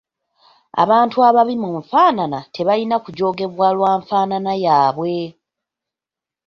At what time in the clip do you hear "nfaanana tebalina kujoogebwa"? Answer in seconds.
1.79-3.67